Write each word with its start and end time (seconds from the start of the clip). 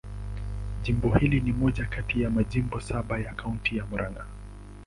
Jimbo 0.83 1.13
hili 1.15 1.41
ni 1.41 1.51
moja 1.53 1.85
kati 1.85 2.21
ya 2.21 2.29
majimbo 2.29 2.79
saba 2.79 3.17
ya 3.19 3.33
Kaunti 3.33 3.77
ya 3.77 3.85
Murang'a. 3.85 4.25